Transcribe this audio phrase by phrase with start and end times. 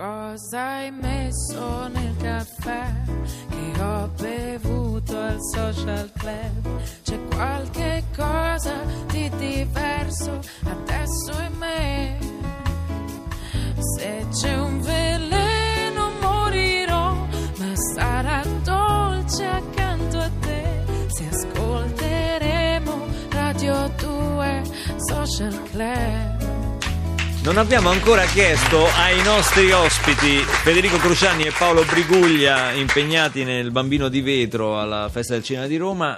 [0.00, 2.90] cosa hai messo nel caffè
[3.50, 6.80] che ho bevuto al social club?
[7.04, 12.18] C'è qualche cosa di diverso adesso in me.
[13.94, 17.12] Se c'è un veleno morirò,
[17.58, 20.84] ma sarà dolce accanto a te.
[21.08, 24.62] Se ascolteremo Radio 2
[24.96, 26.40] Social Club.
[27.42, 34.08] Non abbiamo ancora chiesto ai nostri ospiti Federico Cruciani e Paolo Briguglia, impegnati nel Bambino
[34.08, 36.16] di Vetro alla Festa del Cinema di Roma,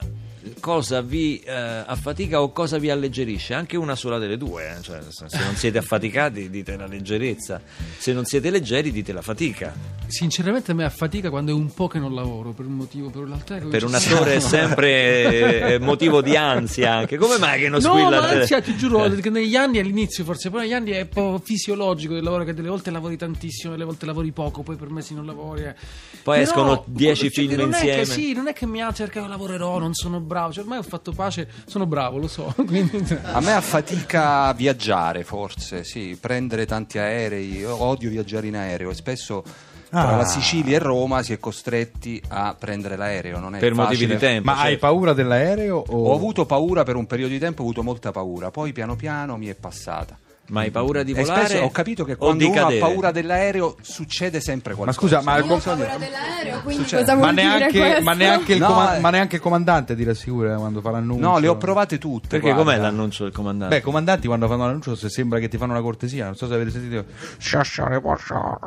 [0.63, 3.53] cosa vi eh, affatica o cosa vi alleggerisce?
[3.53, 7.61] Anche una sola delle due, eh, cioè, se non siete affaticati dite la leggerezza,
[7.99, 9.75] se non siete leggeri dite la fatica.
[10.07, 13.27] Sinceramente a me affatica quando è un po' che non lavoro per un motivo per
[13.29, 13.57] l'altro.
[13.57, 17.17] ecco, Per un attore è sempre eh, motivo di ansia anche.
[17.17, 18.21] Come mai che non No, squilla?
[18.29, 21.41] tele- anzi, ti giuro che negli anni all'inizio forse, poi negli anni è un po'
[21.43, 25.13] fisiologico del lavoro che delle volte lavori tantissimo, delle volte lavori poco, poi per mesi
[25.15, 25.63] non lavori.
[25.65, 25.75] eh.
[26.23, 28.05] Poi Però, escono 10 cioè, film non è che- insieme.
[28.05, 31.13] sì, non è che mi ha cercato lavorerò, non sono bravo, cioè, ormai ho fatto
[31.13, 32.53] pace, sono bravo, lo so.
[32.67, 37.57] Quindi, A me affatica viaggiare, forse, sì, prendere tanti aerei.
[37.59, 39.43] Io odio viaggiare in aereo e spesso
[39.91, 40.17] tra Ah.
[40.17, 43.39] la Sicilia e Roma si è costretti a prendere l'aereo.
[43.39, 44.15] Non è per motivi facile.
[44.15, 44.51] di tempo.
[44.51, 45.85] Ma cioè- hai paura dell'aereo?
[45.87, 46.07] O...
[46.11, 49.37] Ho avuto paura per un periodo di tempo, ho avuto molta paura, poi piano piano
[49.37, 50.17] mi è passata.
[50.53, 51.47] Ma hai paura di volare?
[51.47, 54.99] spesso ho capito che quando uno ha paura dell'aereo succede sempre Ma qualcosa.
[55.01, 57.03] scusa, ma, Io ho paura dell'aereo, quindi Succede.
[57.03, 58.03] cosa ma vuol dire neanche, questo?
[58.03, 59.01] ma, neanche il No, coma- eh.
[59.01, 61.27] ma neanche il comandante ti rassicura quando fa l'annuncio?
[61.27, 62.29] No, le ho provate tutte.
[62.29, 62.63] Perché guarda.
[62.73, 63.75] com'è l'annuncio del comandante?
[63.75, 66.47] Beh, i comandanti quando fanno l'annuncio se sembra che ti fanno una cortesia, non so
[66.47, 67.05] se avete sentito.
[67.39, 68.59] Sciasciare a.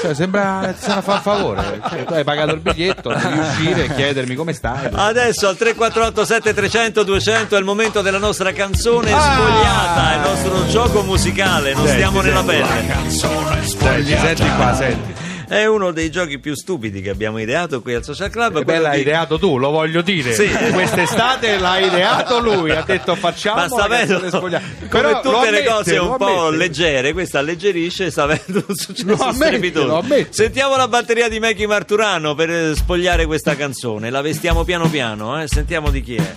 [0.00, 1.80] Cioè, sembra ti stanno a fare un favore.
[1.88, 4.88] Cioè, tu hai pagato il biglietto, devi uscire e chiedermi come stai.
[4.92, 9.20] Adesso al 348 7300 200 è il momento della nostra canzone Ah!
[9.20, 12.66] spogliata, è il nostro gioco musicale, non Senti, stiamo nella pelle.
[13.10, 15.22] Senti, senti qua, senti.
[15.46, 18.52] È uno dei giochi più stupidi che abbiamo ideato qui al Social Club.
[18.52, 20.32] Quello bella di- ideato tu, lo voglio dire.
[20.32, 20.48] Sì.
[20.48, 24.64] Quest'estate l'ha ideato lui, ha detto facciamo Ma canzone spogliata.
[24.78, 26.56] come Però tutte le ammette, cose un po' ammette.
[26.56, 30.02] leggere, questa alleggerisce, sta avendo un successo strepitoso.
[30.30, 34.08] Sentiamo la batteria di Mackie Marturano per eh, spogliare questa canzone.
[34.08, 35.46] La vestiamo piano piano, eh?
[35.46, 36.34] sentiamo di chi è.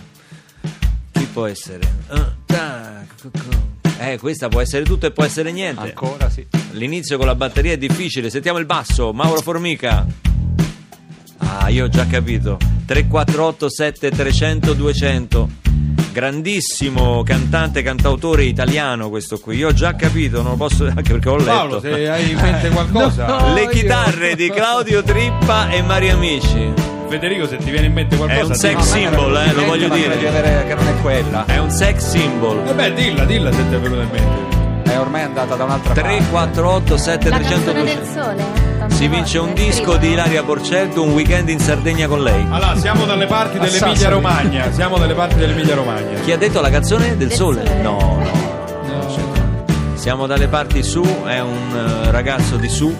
[1.38, 1.88] Può essere?
[4.00, 5.82] Eh, questa può essere tutto e può essere niente.
[5.82, 6.44] Ancora sì.
[6.72, 8.32] L'inizio con la batteria è difficile.
[8.32, 10.04] Sentiamo il basso, Mauro Formica.
[11.38, 12.58] Ah, io ho già capito.
[12.88, 15.50] 348 7300 200.
[16.12, 19.58] Grandissimo cantante, cantautore italiano questo qui.
[19.58, 21.52] Io ho già capito, non lo posso anche perché ho letto.
[21.52, 23.26] Paolo, se hai in mente qualcosa.
[23.38, 23.54] No.
[23.54, 26.97] Le io- chitarre di Claudio Trippa e Maria Amici.
[27.08, 28.46] Federico, se ti viene in mente È qualcosa.
[28.52, 30.28] un sex symbol, eh, lo voglio dire.
[30.28, 31.46] avere- che non è quella.
[31.46, 32.62] È un sex symbol.
[32.68, 34.92] Eh beh, dilla, dilla se ti è venuto in mente.
[34.92, 36.02] È ormai andata da un'altra parte.
[36.02, 38.22] 348 La 7300 canzone del 200.
[38.24, 38.44] sole?
[38.80, 42.46] Tante Si vince un disco di Ilaria Porcello, un weekend in Sardegna con lei.
[42.50, 44.14] Allora, siamo dalle parti dell'Emilia Sassari.
[44.14, 44.72] Romagna.
[44.72, 46.20] Siamo dalle parti dell'Emilia Romagna.
[46.24, 47.66] Chi ha detto la canzone del, Del sole?
[47.66, 47.82] sole.
[47.82, 48.56] No, no.
[49.96, 51.76] Siamo dalle parti su, è un
[52.06, 52.96] eh, ragazzo di su,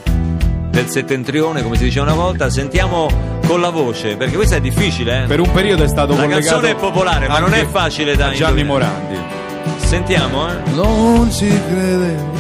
[0.70, 2.50] del settentrione, come si diceva una volta.
[2.50, 3.08] Sentiamo
[3.48, 5.28] con la voce, perché questa è difficile, eh.
[5.28, 8.32] Per un periodo è stato La collegato canzone è popolare, ma non è facile da
[8.32, 8.92] Gianni indovinare.
[9.00, 9.18] Morandi.
[9.78, 10.56] Sentiamo, eh.
[10.74, 12.36] Non ci credevo,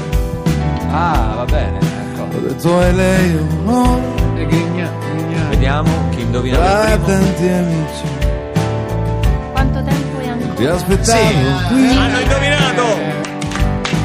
[0.91, 1.79] Ah, va bene.
[1.79, 2.21] Ecco.
[2.23, 4.01] ho detto è lei un onore
[4.41, 5.47] E grigna, grigna.
[5.49, 8.03] Vediamo chi indovina tra tanti amici.
[9.51, 10.53] Quanto tempo è ancora?
[10.55, 11.27] Ti aspettavo
[11.67, 13.15] qui, Hanno indovinato!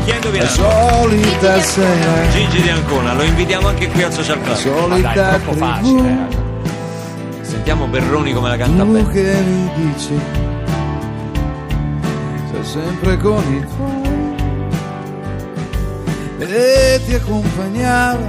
[0.04, 0.50] Chi ha la indovinato?
[0.52, 4.56] solita sera, Gigi di Ancona, lo invitiamo anche qui al Social la Club.
[4.56, 5.66] solita Troppo tribù.
[5.66, 6.08] facile.
[6.08, 6.41] eh.
[7.64, 9.08] Sentiamo Berroni come la canta Tu bene.
[9.12, 10.20] che mi dici,
[12.50, 14.00] sei sempre con il tuo
[16.44, 18.26] e ti accompagnava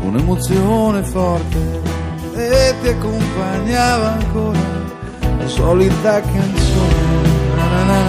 [0.00, 1.58] un'emozione forte
[2.36, 4.58] e ti accompagnava ancora
[5.38, 7.28] la solita canzone.
[7.54, 8.02] Na na na.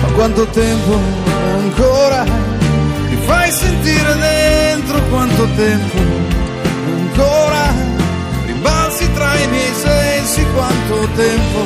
[0.00, 0.96] Ma quanto tempo
[1.56, 2.24] ancora
[3.08, 5.00] ti fai sentire dentro?
[5.10, 6.31] Quanto tempo
[9.40, 10.44] i miei sensi?
[10.54, 11.60] Quanto tempo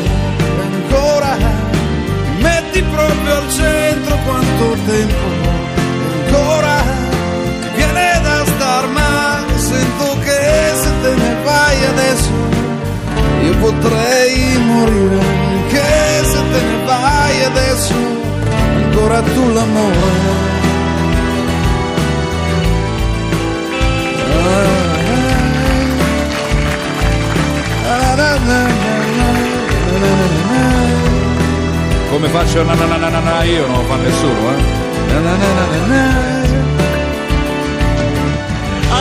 [0.60, 4.16] ancora ti metti proprio al centro?
[4.24, 5.26] Quanto tempo
[6.24, 6.82] ancora
[7.74, 9.58] viene da star male?
[9.58, 10.40] Sento che
[10.82, 12.30] se te ne vai adesso
[13.42, 17.94] io potrei morire anche se te ne vai adesso
[18.84, 20.45] ancora tu l'amore
[32.26, 34.62] come faccio na na na na na io non lo fa nessuno, eh.
[35.12, 36.02] Na na na na na na.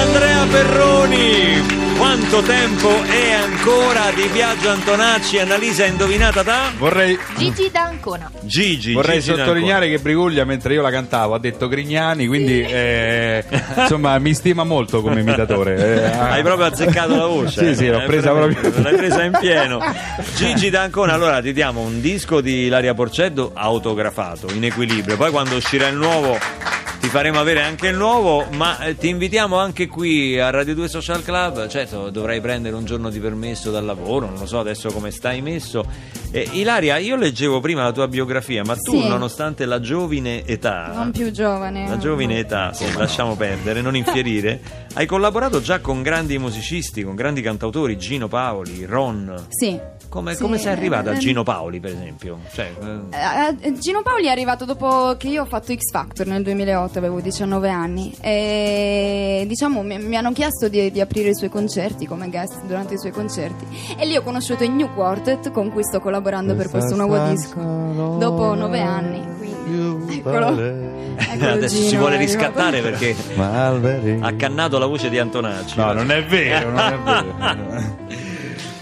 [0.01, 1.85] Andrea Perroni!
[1.98, 5.40] Quanto tempo è ancora di Viaggio Antonacci?
[5.40, 8.30] Annalisa indovinata da Vorrei, Gigi D'Ancona.
[8.42, 8.94] Gigi.
[8.94, 13.44] vorrei Gigi sottolineare che Briguglia mentre io la cantavo ha detto Grignani, quindi eh,
[13.78, 15.76] insomma mi stima molto come imitatore.
[15.76, 16.00] eh.
[16.02, 16.30] D'Ancona.
[16.32, 17.66] Hai proprio azzeccato la voce.
[17.68, 18.72] Sì, sì, l'ho Eh, presa proprio.
[18.82, 19.80] L'hai presa in pieno.
[20.36, 25.16] Gigi D'Ancona, allora ti diamo un disco di Ilaria Porceddo autografato, in equilibrio.
[25.16, 26.38] Poi quando uscirà il nuovo
[27.06, 30.88] ti faremo avere anche il nuovo, ma eh, ti invitiamo anche qui a Radio 2
[30.88, 31.68] Social Club.
[31.68, 35.40] Certo, dovrai prendere un giorno di permesso dal lavoro, non lo so adesso come stai
[35.44, 35.86] messo.
[36.31, 39.07] Eh, Ilaria, io leggevo prima la tua biografia, ma tu, Sì.
[39.07, 41.88] nonostante la giovine età, Non più giovane.
[41.88, 44.60] la giovine età, sì, lasciamo perdere, non infierire,
[44.96, 49.46] hai collaborato già con grandi musicisti, con grandi cantautori, Gino Paoli, Ron.
[49.50, 49.80] Sì.
[50.10, 52.40] Come, Sì, come sei arrivata a eh, Gino Paoli, per esempio?
[52.54, 53.18] Cioè, eh,
[53.62, 56.98] Eh, eh, Gino Paoli è arrivato dopo che io ho fatto X Factor nel 2008,
[56.98, 62.06] avevo 19 anni e diciamo mi, mi hanno chiesto di, di aprire i suoi concerti
[62.07, 63.66] come guest durante i suoi concerti
[63.98, 67.60] e lì ho conosciuto i New Quartet con cui sto collaborando per questo nuovo disco
[67.60, 69.24] dopo 9 anni.
[69.38, 70.60] Quindi, eccolo,
[71.18, 75.78] eccolo adesso Gino, si vuole riscattare perché ha cannato la voce di Antonacci.
[75.78, 78.04] No, non è vero, non è vero.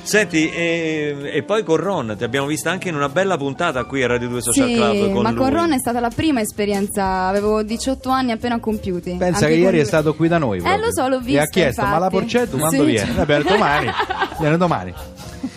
[0.03, 4.03] Senti, e, e poi con Ron, ti abbiamo vista anche in una bella puntata qui
[4.03, 5.11] a Radio 2 Social Sì, Club.
[5.11, 5.39] Con ma lui.
[5.39, 9.15] con Ron è stata la prima esperienza, avevo 18 anni appena compiuti.
[9.17, 10.57] Pensa Anche che ieri è stato qui da noi.
[10.57, 10.85] Eh, proprio.
[10.85, 12.15] lo so, l'ho E ha visto, chiesto, ma la infatti.
[12.15, 13.11] Porcetto quando Sì, viene?
[13.13, 13.87] Vabbè, domani.
[14.39, 14.93] Viene domani.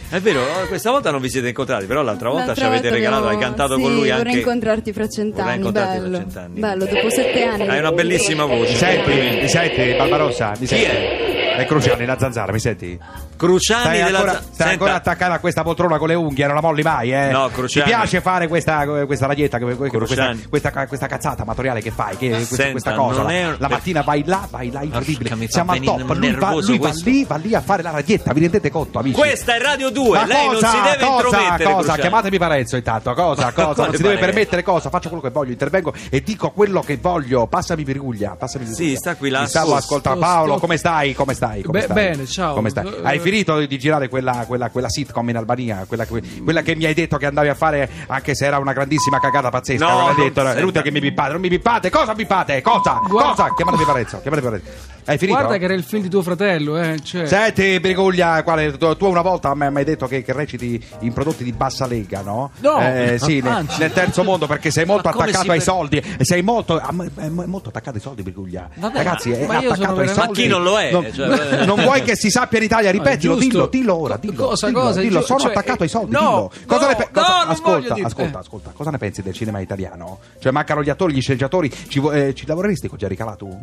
[0.09, 2.97] È vero, questa volta non vi siete incontrati, però l'altra volta L'altra ci avete volta
[2.97, 4.39] regalato, hai cantato sì, con lui vorrei anche.
[4.39, 6.09] incontrarti fra Vorrei cent'anni, incontrarti bello.
[6.09, 6.61] fra cent'anni.
[6.61, 7.67] Bello, dopo sette anni.
[7.69, 8.75] Hai una bellissima voce.
[8.77, 9.41] Senti, complimenti.
[9.43, 10.51] mi senti, Barbarossa?
[10.51, 10.85] Mi Chi senti?
[10.85, 11.36] è?
[11.63, 12.99] È Cruciani, la zanzara, mi senti?
[13.37, 16.55] Cruciani Stai, della ancora, Za- stai ancora attaccato a questa poltrona con le unghie, non
[16.55, 17.31] la molli mai, eh?
[17.31, 17.87] No, Ti Cruciani.
[17.87, 22.17] piace fare questa, questa raglietta, questa, questa, questa cazzata amatoriale che fai?
[22.17, 23.27] Che, questa, Senta, questa cosa?
[23.29, 25.31] è- la mattina vai là, vai là, incredibile.
[25.31, 26.15] Fa Siamo al top.
[26.17, 29.17] Lui, va, lui va lì, va lì a fare la raglietta, vi rendete conto, amici?
[29.19, 31.65] Questa è Radio 2, Ma lei cosa, non si deve cosa, intromettere.
[31.65, 31.77] cosa?
[31.77, 32.01] Cruciani.
[32.01, 33.85] Chiamatemi Parenzo intanto, cosa, cosa?
[33.85, 34.89] Non si deve permettere cosa?
[34.91, 37.47] Faccio quello che voglio, intervengo e dico quello che voglio.
[37.47, 38.99] Passami Piriguglia, passami Sì, Piriguglia.
[38.99, 39.41] sta qui là.
[39.41, 40.21] Mi stavo ascoltando.
[40.21, 41.15] Paolo, come stai?
[41.15, 41.46] Come stai?
[41.63, 41.95] Come Be- stai?
[41.95, 42.55] bene, ciao.
[42.55, 42.87] Come stai?
[42.87, 45.85] Eh, Hai finito di girare quella, quella, quella sitcom in Albania?
[45.87, 48.73] Quella, que- quella che mi hai detto che andavi a fare, anche se era una
[48.73, 49.87] grandissima cagata pazzesca.
[49.87, 51.91] No, detto, è inutile che mi pippate, non mi pippate.
[51.91, 52.61] Cosa pippate?
[52.63, 53.01] Cosa?
[53.07, 53.55] Guarda- Cosa?
[53.55, 54.95] Chiamatemi Parenzo, chiamatemi Parenzo.
[55.09, 55.39] Hai finito?
[55.39, 56.99] Guarda che era il film di tuo fratello, eh.
[57.01, 61.13] Cioè, Senti, Briguglia, quale, tu, tu una volta mi hai detto che, che reciti in
[61.13, 62.51] prodotti di bassa lega, no?
[62.59, 66.03] No, Eh, sì, nel, nel terzo mondo perché sei molto attaccato ai per- soldi.
[66.23, 68.69] Sei molto, ah, molto attaccato ai soldi, Briguglia.
[68.75, 70.29] Vabbè, Ragazzi, è attaccato ai veramente- soldi.
[70.29, 70.91] Ma chi non lo è?
[70.91, 72.91] Non, Cioè, non vuoi che si sappia in Italia?
[72.91, 73.49] Ripetilo, giusto.
[73.49, 74.17] dillo, dillo ora.
[74.17, 75.01] Dillo, Cosa, dillo, cosa?
[75.01, 75.23] dillo.
[75.23, 76.11] Sono cioè, attaccato ai soldi.
[76.11, 76.67] no, dillo.
[76.67, 78.41] Cosa no, ne pe- no, cosa- ascolta, ascolta, eh.
[78.41, 78.73] ascolta.
[78.75, 80.19] Cosa ne pensi del cinema italiano?
[80.41, 81.71] Cioè, mancano gli attori, gli sceneggiatori.
[81.71, 83.57] Ci, eh, ci lavoreresti con Jerry Calà tu?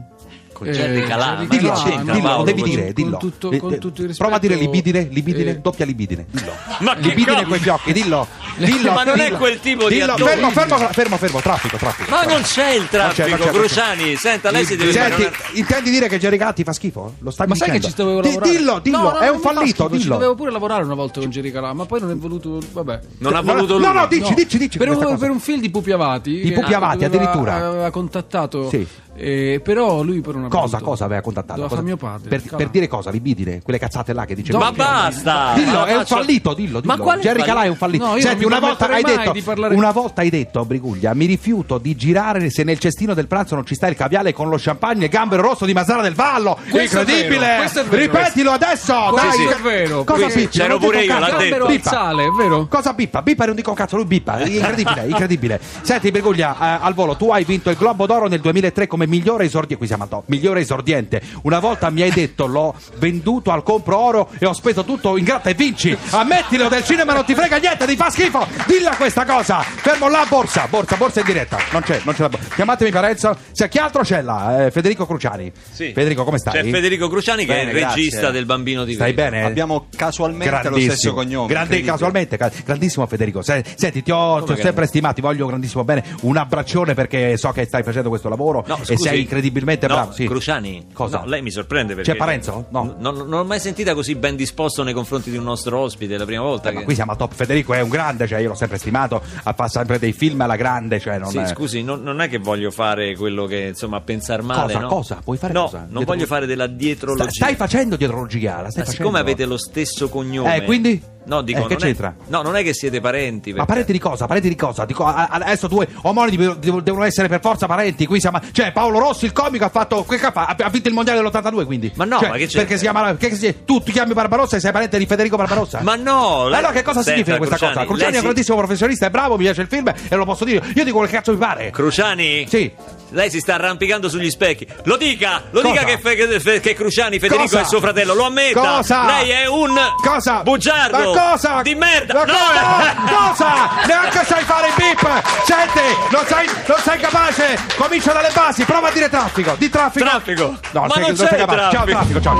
[0.54, 1.33] Con Jerry Eh, Calà.
[1.36, 3.18] Ma Dillo, Calà, c'entra, no, dillo, Paolo, devi con- dire, con dillo.
[3.18, 6.26] tutto- Eh, con eh, tutto il Prova a dire rispetto, libidine, libidine, eh, doppia libidine.
[6.30, 6.52] Dillo.
[6.80, 7.46] Ma che libidine cosa?
[7.48, 8.28] quei fiocchi, dillo.
[8.58, 9.38] dillo Ma non è dillo.
[9.38, 10.12] quel tipo di dillo.
[10.14, 10.32] attore.
[10.32, 12.10] Fermo, fermo, fermo, fermo, traffico, traffico.
[12.12, 14.16] Ma non c'è il Non c'è, non traffico, c'è, non c'è.
[14.16, 17.16] Senta, lei si deve Senti, una- intendi dire che Jerry Calà ti fa schifo?
[17.20, 17.96] Lo stai Ma sai che dicendo?
[17.96, 18.52] ci dovevo Di- lavorare?
[18.58, 20.14] Dillo, dillo, No, no, è un fallito, schifo, Ci dillo.
[20.14, 22.60] dovevo pure lavorare una volta con Jerry Calà, ma poi non è voluto.
[22.72, 23.00] Vabbè.
[23.20, 23.96] Non ha No, voluto no, lui.
[24.00, 24.78] no, dici, No, dici, dici.
[24.78, 25.26] per, questa un, cosa.
[25.26, 27.56] per un film di Pupi Avati Di Pupi Avati, aveva- addirittura.
[27.68, 28.86] aveva contattato Sì.
[29.16, 31.54] Eh, però lui per una Cosa, cosa aveva contattato?
[31.62, 33.10] Doveva Cosa- mio padre Per, per dire cosa?
[33.12, 33.62] Libidine?
[33.62, 35.54] Quelle cazzate là che dice Ma basta!
[35.56, 36.96] Dillo, Ma è un fallito, dillo, dillo.
[36.96, 37.44] Ma quale Jerry?
[37.44, 38.06] Calà è un fallito.
[38.06, 41.78] No, Senti, una volta hai detto, di parlare- una volta hai detto, Briguglia, mi rifiuto
[41.78, 45.06] di girare se nel cestino del pranzo non ci sta il caviale con lo champagne
[45.06, 46.58] e gambero rosso di Mazzara del Vallo.
[46.70, 47.40] Questo è Incredibile!
[47.40, 48.02] vero, questo è vero.
[48.02, 49.48] Ripetilo adesso, Questo dai.
[49.48, 50.48] è vero, Cosa pippi?
[50.48, 51.32] C'ero pure io, cazzo.
[51.32, 51.66] l'ha detto.
[51.66, 51.90] Bippa.
[51.90, 52.68] sale, è vero?
[52.68, 53.22] Cosa bippa?
[53.22, 54.46] Bippa non dico un cazzo, lui bippa.
[54.46, 55.60] Incredibile, incredibile.
[55.82, 59.46] Senti, Berguglia, eh, al volo, tu hai vinto il Globo d'Oro nel 2003 come migliore
[59.46, 59.78] esordiente.
[59.78, 60.24] Qui siamo al top.
[60.28, 61.22] Migliore esordiente.
[61.44, 65.24] Una volta mi hai detto l'ho venduto al compro oro e ho speso tutto in
[65.24, 65.96] gratta e vinci.
[66.12, 68.46] Ammettilo, del cinema non ti frega niente, ti fa schifo.
[68.68, 69.62] Dilla questa cosa.
[69.62, 70.68] Fermo là, borsa.
[70.70, 71.58] Borsa, borsa in diretta.
[71.72, 72.56] Non c'è, non c'è la borsa.
[72.56, 73.36] Chiamatemi Parenzo.
[73.52, 74.66] Se chi altro c'è là?
[74.66, 75.52] Eh, Federico Cruciani.
[75.72, 75.92] Sì.
[75.94, 76.62] Federico, come stai?
[76.64, 78.32] C'è Federico Cruciani che è Bene, il regista grazie.
[78.36, 79.32] del bambino di Stai vetro.
[79.32, 79.46] bene?
[79.46, 81.48] Abbiamo casualmente lo stesso cognome.
[81.48, 83.42] Grande, casualmente, ca- grandissimo Federico.
[83.42, 86.04] Se- senti, ti ho, ti ho sempre stimato, ti voglio grandissimo bene.
[86.22, 89.10] Un abbraccione perché so che stai facendo questo lavoro No, e scusi.
[89.10, 90.12] sei incredibilmente No, bravo.
[90.14, 90.26] Sì.
[90.26, 91.20] Cruciani, Cosa?
[91.20, 92.66] No, lei mi sorprende perché C'è Parenzo?
[92.70, 92.96] No.
[92.98, 96.26] Non, non l'ho mai sentita così ben disposto nei confronti di un nostro ospite, la
[96.26, 96.70] prima volta.
[96.70, 96.78] Eh, che...
[96.80, 97.34] ma qui siamo al top.
[97.34, 101.00] Federico è un grande, cioè io l'ho sempre stimato, fa sempre dei film alla grande.
[101.00, 104.02] Cioè non Sì, è- scusi, non, non è che voglio fare quello che insomma a
[104.02, 104.74] pensar male.
[104.74, 104.80] Cosa?
[104.80, 104.88] no?
[104.88, 105.20] Cosa?
[105.24, 105.78] Puoi fare no, cosa?
[105.80, 107.24] non Dietro- voglio fare della dietrologia.
[107.30, 108.92] Sta- stai facendo dietrologia, la stai Ma facendo.
[108.92, 111.02] siccome avete lo stesso cognome, Eh, quindi?
[111.26, 112.14] No, dico, Eh, che è- c'entra?
[112.28, 113.50] no, non è che siete parenti.
[113.52, 114.26] Ma perché- parenti di cosa?
[114.26, 114.86] Parenti di cosa?
[114.86, 118.06] Dico, adesso due omonimi devo- devono essere per forza parenti.
[118.06, 120.06] Qui siamo, cioè, Paolo Rossi, il comico, ha fatto.
[120.06, 121.92] Ha vinto il mondiale dell'82, quindi.
[121.96, 122.60] Ma no, Cioè, ma che c'entra?
[122.62, 123.16] Perché si chiama.
[123.16, 125.82] Che si- tu ti chiami Barbarossa e sei parente di Federico Barbarossa?
[125.82, 126.48] Ma no!
[126.48, 127.88] lei- Allora che cosa Senta, significa questa Cruciani, cosa?
[127.88, 130.44] Cruciani è un si- grandissimo professionista, è bravo, mi piace il film e lo posso
[130.46, 130.64] dire.
[130.76, 131.70] Io dico quel cazzo mi pare.
[131.72, 132.46] Cruciani?
[132.48, 132.72] Sì.
[133.14, 134.68] Lei si sta arrampicando sugli specchi.
[134.86, 135.44] Lo dica!
[135.52, 135.72] Lo Cosa?
[135.72, 137.62] dica che, fe- che- fe- che Cruciani, Federico Cosa?
[137.62, 138.60] è suo fratello, lo ammetta!
[138.60, 139.06] Cosa?
[139.06, 140.42] Lei è un Cosa?
[140.42, 141.14] bugiardo!
[141.14, 141.62] Ma cosa?
[141.62, 142.14] Di merda!
[142.14, 142.34] Ma No!
[142.34, 143.54] co- cosa?
[143.86, 145.22] Neanche sai fare il beep!
[145.46, 145.80] Senti,
[146.10, 147.60] non sei, non sei capace!
[147.78, 149.56] Comincia dalle basi, prova a dire traffico.
[149.58, 150.06] Di traffico.
[150.06, 150.58] Traffico!
[150.72, 151.60] No, Ma sei- non sei c'è capace.
[151.76, 152.20] Ciao traffico.
[152.20, 152.38] traffico, ciao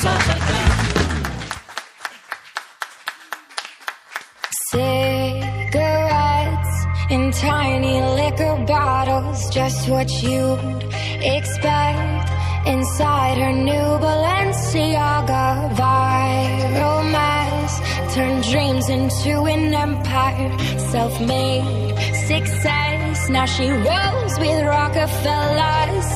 [0.00, 0.37] ciao.
[7.40, 10.58] Tiny liquor bottles, just what you'd
[11.22, 12.28] expect
[12.66, 17.80] inside her new Balenciaga viral mass.
[18.14, 20.52] Turned dreams into an empire,
[20.90, 23.28] self-made success.
[23.28, 26.08] Now she rolls with Rockefellers.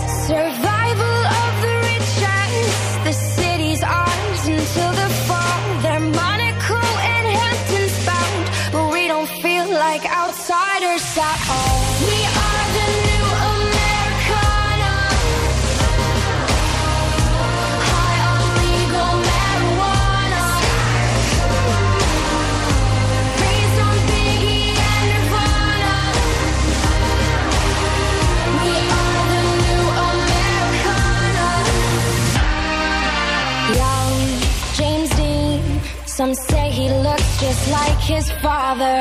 [36.23, 39.01] Some say he looks just like his father.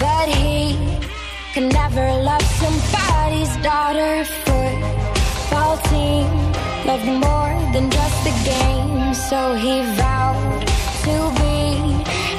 [0.00, 0.74] But he
[1.52, 4.24] can never love somebody's daughter.
[4.24, 6.24] Football team
[6.88, 10.62] loved more than just the game, so he vowed
[11.06, 11.60] to be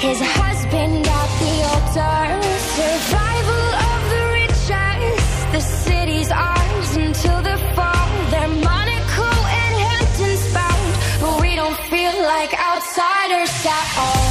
[0.06, 2.43] his husband at the altar.
[13.24, 14.23] Outsiders at all.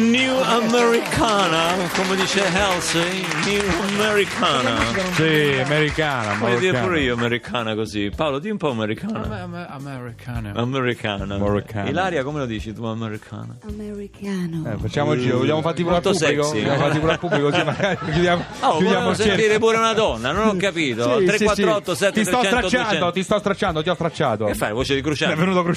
[0.00, 4.78] New Americana, come dice Halsey, New Americana.
[5.12, 6.34] Sì, americana.
[6.38, 8.10] Voglio dire pure io americana così.
[8.14, 9.42] Paolo, di un po' americana.
[9.42, 9.66] Am-.
[9.68, 10.52] Americana.
[10.54, 11.88] Americana.
[11.88, 13.58] Ilaria, come lo dici tu americana?
[13.68, 14.78] Americano.
[14.78, 16.42] facciamo il giro, vogliamo fatti pure al Molto pubblico.
[16.44, 16.62] sexy.
[16.64, 19.34] Vogliamo fatti pure al pubblico, così magari chiudiamo, Oh, chiudiamo volevo il cerchio.
[19.34, 21.02] sentire pure una donna, non ho capito.
[21.02, 22.10] Sì, sì, 348 sì.
[22.12, 23.10] Ti sto 7300 stracciando, 200.
[23.12, 24.44] ti sto stracciando, ti ho stracciato.
[24.46, 25.34] Che fai, voce di È Cruciani?
[25.34, 25.62] venuto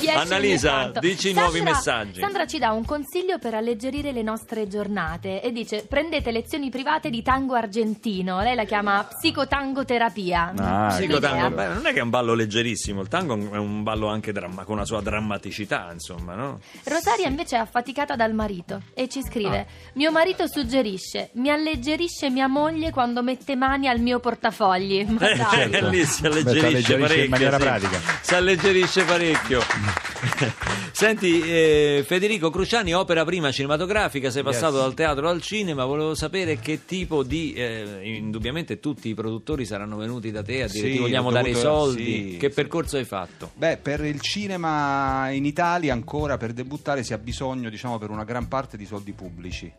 [0.00, 2.20] piace Annalisa, dici i nuovi messaggi.
[2.20, 7.10] Sandra ci dà un consiglio per alleggerire le nostre giornate e dice prendete lezioni private
[7.10, 8.40] di tango argentino.
[8.40, 10.52] Lei la chiama psicotangoterapia.
[10.56, 11.68] Ah, Psicotango, Un'idea.
[11.68, 14.64] beh, non è che è un ballo leggerissimo, il tango è un ballo anche dramma-
[14.64, 16.60] con una sua drammaticità, insomma, no?
[16.84, 22.46] Rosaria invece è affaticata dal marito e ci scrive: Mio marito suggerisce, mi alleggerisce mia
[22.48, 25.04] moglie quando mette mani al mio portafogli.
[25.08, 25.90] Ma Eh, dai.
[25.90, 27.28] lì si Beh, si alleggerisce alleggerisce in parecchio.
[27.30, 27.62] maniera sì.
[27.62, 28.00] pratica.
[28.22, 29.60] Si alleggerisce parecchio.
[30.92, 34.82] Senti, eh, Federico Cruciani, opera prima cinematografica, sei passato Yes.
[34.84, 37.52] dal teatro al cinema, volevo sapere che tipo di...
[37.54, 41.32] eh, indubbiamente tutti i produttori saranno venuti da te a dire Sì, ti vogliamo ho
[41.32, 42.04] dare i dovuto- soldi.
[42.32, 42.54] sì, che sì.
[42.54, 43.50] percorso hai fatto?
[43.56, 48.24] Beh, per il cinema in Italia ancora per debuttare si ha bisogno, diciamo, per una
[48.24, 49.72] gran parte di soldi pubblici.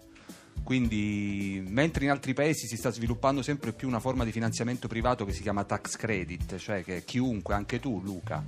[0.63, 5.25] Quindi, mentre in altri paesi si sta sviluppando sempre più una forma di finanziamento privato
[5.25, 8.43] che si chiama tax credit, cioè che chiunque, anche tu, Luca,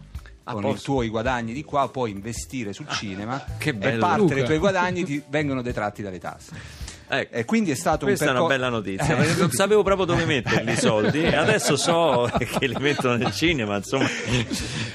[0.51, 0.75] con posso?
[0.75, 4.33] i tuoi guadagni di qua puoi investire sul cinema che e parte Luca.
[4.35, 6.81] dei tuoi guadagni ti vengono detratti dalle tasse.
[7.05, 7.35] Ecco.
[7.35, 9.83] E quindi è stato Questa un è una percor- bella notizia, Eh, perché non sapevo
[9.83, 14.07] proprio dove metterli i soldi e adesso so che li mettono nel cinema, insomma.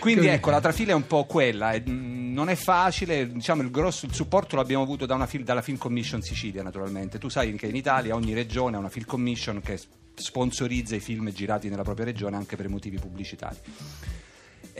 [0.01, 3.71] Quindi ecco, la trafila è un po' quella, e, mm, non è facile, diciamo il
[3.71, 7.19] grosso il supporto l'abbiamo avuto da una fil- dalla Film Commission Sicilia naturalmente.
[7.19, 9.79] Tu sai che in Italia ogni regione ha una Film Commission che
[10.15, 13.57] sponsorizza i film girati nella propria regione anche per motivi pubblicitari.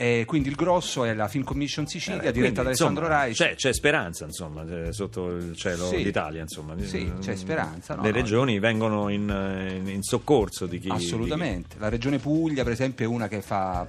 [0.01, 3.33] E quindi il grosso è la Film Commission Sicilia Eh, diretta da Alessandro Rai.
[3.33, 6.03] C'è, c'è speranza, insomma, eh, sotto il cielo Sì.
[6.03, 6.73] d'Italia, insomma.
[6.81, 8.15] Sì, c'è speranza, no, Le no.
[8.15, 10.87] regioni vengono in, eh, in- soccorso di chi...
[10.87, 13.85] Assolutamente, la regione Puglia per esempio è una che fa,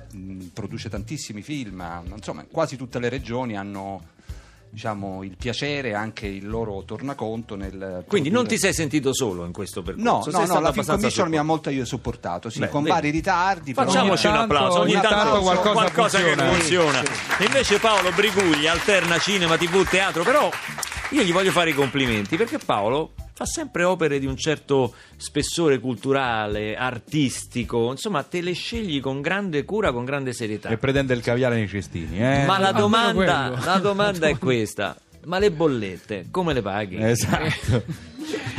[0.52, 4.02] produce tantissimi film, ma, insomma quasi tutte le regioni hanno
[4.70, 8.04] diciamo, il piacere e anche il loro tornaconto nel...
[8.06, 10.30] Quindi non produrre- ti sei sentito solo in questo percorso?
[10.30, 12.94] No, no, no, la Film Commission mi ha molto supportato, sì, Beh, con vedi.
[12.94, 13.74] vari ritardi.
[13.74, 16.52] Facciamoci un applauso, ogni, ogni tanto, tanto qualcosa qualcosa che funziona.
[16.52, 17.02] funziona.
[17.40, 20.48] Invece Paolo Briguglia alterna cinema, tv, teatro, però
[21.10, 25.78] io gli voglio fare i complimenti perché Paolo fa sempre opere di un certo spessore
[25.78, 30.68] culturale, artistico, insomma te le scegli con grande cura, con grande serietà.
[30.68, 32.44] E pretende il caviale nei cestini, eh?
[32.44, 34.94] Ma la domanda, la domanda è questa.
[35.24, 37.02] Ma le bollette, come le paghi?
[37.02, 38.09] Esatto.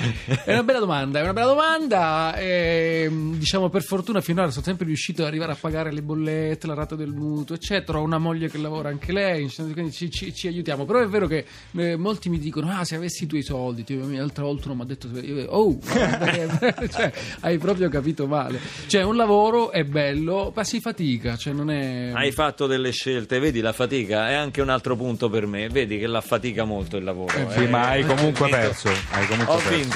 [0.45, 2.35] È una bella domanda, è una bella domanda.
[2.35, 6.73] e, diciamo per fortuna finora sono sempre riuscito ad arrivare a pagare le bollette, la
[6.73, 7.99] rata del mutuo, eccetera.
[7.99, 10.85] Ho una moglie che lavora anche lei, quindi ci, ci- ci aiutiamo.
[10.85, 14.05] Però è vero che eh, molti mi dicono: Ah, se avessi i tuoi soldi, tipo,
[14.07, 15.77] l'altra volta uno mi ha detto: io, Oh,
[16.89, 18.59] cioè, hai proprio capito male.
[18.87, 22.11] Cioè, un lavoro è bello, ma si fatica, cioè non è.
[22.13, 25.97] Hai fatto delle scelte, vedi la fatica è anche un altro punto per me, vedi
[25.97, 27.33] che la fatica molto il lavoro.
[27.49, 27.67] Sì, eh.
[27.67, 28.89] ma hai comunque perso.
[29.11, 29.75] Hai comunque Ho perso.
[29.77, 29.90] vinto.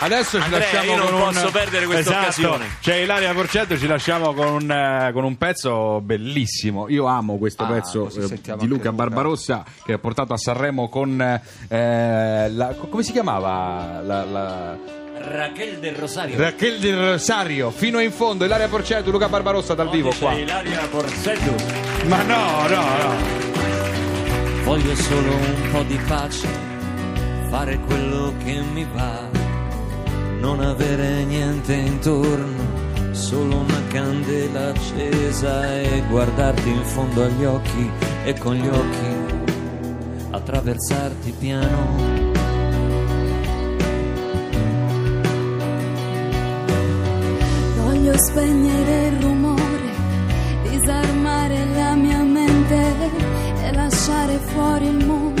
[0.00, 1.32] Adesso ci Andrea, lasciamo io non con un...
[1.32, 2.22] posso perdere questa Esatto.
[2.24, 2.66] occasione.
[2.80, 6.88] C'è Ilaria Porcetto, ci lasciamo con un, eh, con un pezzo bellissimo.
[6.88, 8.92] Io amo questo Ah, pezzo eh, di Luca.
[8.92, 14.76] Barbarossa che ha portato a Sanremo con eh, la- come si chiamava la, la...
[15.16, 16.36] Raquel del Rosario.
[16.38, 20.86] Rachel del Rosario fino in fondo Ilaria Porcetto Luca Barbarossa dal vivo C'è qua Ilaria
[20.90, 21.54] Porcetto.
[22.08, 23.42] ma no no no
[24.64, 26.48] Voglio solo un po' di pace,
[27.56, 29.28] fare quello che mi va,
[30.40, 37.88] non avere niente intorno, solo una candela accesa e guardarti in fondo agli occhi
[38.24, 39.06] e con gli occhi
[40.30, 42.22] attraversarti piano.
[47.84, 49.90] Voglio spegnere il rumore,
[50.70, 52.94] disarmare la mia mente
[53.62, 55.33] e lasciare fuori il mondo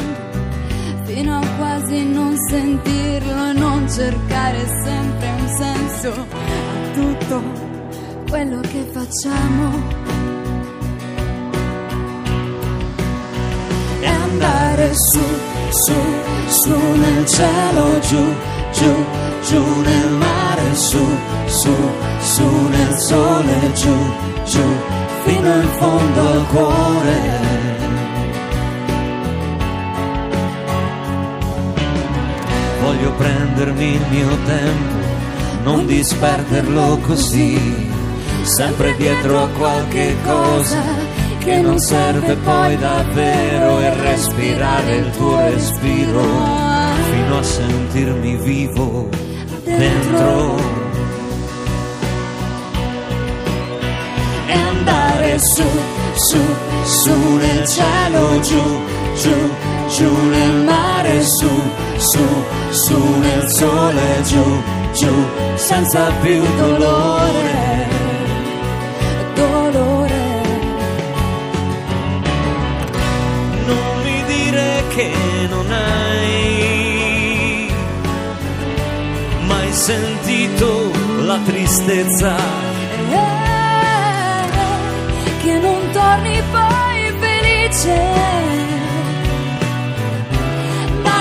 [1.14, 7.42] fino a quasi non sentirlo e non cercare sempre un senso a tutto
[8.28, 9.82] quello che facciamo.
[14.00, 15.20] E andare su,
[15.70, 15.94] su,
[16.48, 18.24] su nel cielo, giù,
[18.72, 18.94] giù,
[19.48, 21.06] giù nel mare, su,
[21.46, 21.74] su,
[22.18, 23.96] su nel sole, giù,
[24.46, 24.66] giù,
[25.24, 27.53] fino in fondo al cuore.
[33.04, 35.06] Voglio prendermi il mio tempo,
[35.62, 37.60] non disperderlo così,
[38.40, 40.80] sempre dietro a qualche cosa
[41.38, 46.22] che non serve poi davvero e respirare il tuo respiro
[47.10, 49.10] fino a sentirmi vivo
[49.64, 50.56] dentro.
[54.46, 55.66] e andare su,
[56.14, 56.38] su,
[56.84, 58.80] su nel cielo, giù,
[59.20, 61.48] giù, giù nel mare, su,
[61.96, 67.86] su, su nel sole, giù, giù, senza più dolore,
[69.34, 70.42] dolore.
[73.66, 75.12] Non mi dire che
[75.48, 77.72] non hai
[79.46, 80.90] mai sentito
[81.24, 82.36] la tristezza.
[83.10, 84.48] Eh,
[85.42, 88.73] che non torni poi felice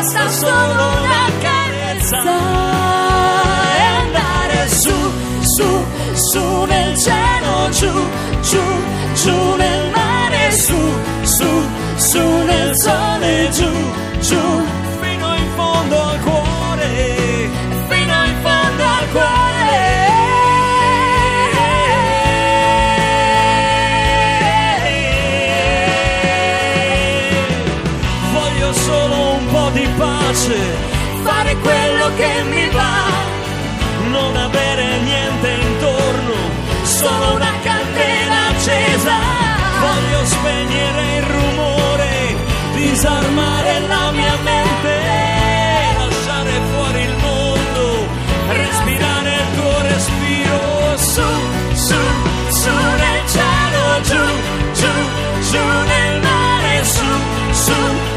[0.03, 2.23] basta solo una carezza
[3.77, 4.95] e andare su,
[5.55, 7.91] su, su nel cielo, giù,
[8.41, 8.63] giù,
[9.13, 10.77] giù nel mare, su,
[11.23, 13.71] su, su nel sole, giù,
[14.19, 14.82] giù.
[32.03, 33.05] Quello che mi va,
[34.09, 36.35] non avere niente intorno,
[36.83, 39.15] solo una candela accesa.
[39.79, 42.35] Voglio spegnere il rumore,
[42.75, 44.99] disarmare la mia mente,
[45.97, 48.07] lasciare fuori il mondo,
[48.49, 50.97] respirare il tuo respiro.
[50.97, 51.29] Su,
[51.73, 51.95] su,
[52.49, 54.25] su nel cielo, giù,
[54.73, 54.93] giù,
[55.51, 57.05] giù nel mare, su,
[57.51, 57.73] su,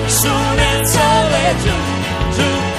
[0.06, 2.75] su nel sole, giù, giù,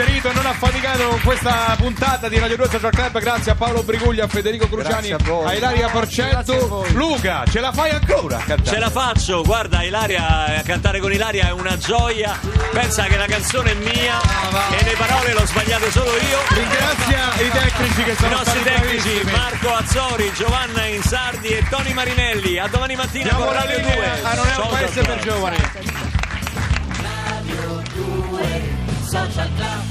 [0.00, 3.18] alleggerito e non affaticato con questa puntata di Radio 2 Social Club.
[3.18, 6.86] Grazie a Paolo Briguglia, a Federico Cruciani, a a Ilaria Porcetto.
[6.92, 8.38] Luca, ce la fai ancora?
[8.38, 8.76] a cantare?
[8.76, 12.38] Ce la faccio, guarda Ilaria, a cantare con Ilaria è una gioia.
[12.72, 14.20] Pensa che la canzone è mia
[14.78, 16.38] e le parole l'ho sbagliate solo io.
[16.48, 19.30] Ringrazia i tecnici che I sono nostri stati tecnici bravissimi.
[19.32, 22.58] Marco Azzori, Giovanna Insardi e Tony Marinelli.
[22.58, 24.22] A domani mattina Diamo con Radio linea 2.
[24.22, 25.56] a Non è un paese per giovani.
[29.10, 29.90] Social Club.